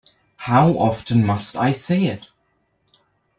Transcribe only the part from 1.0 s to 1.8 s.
must I